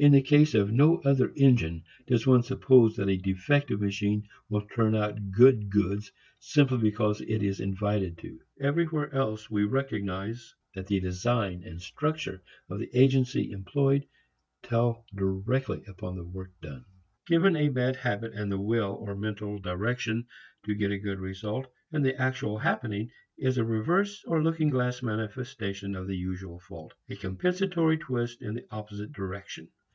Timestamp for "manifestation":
25.02-25.96